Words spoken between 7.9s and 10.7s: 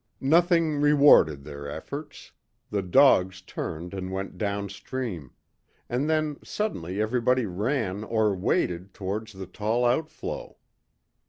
or waded towards the tall outflow.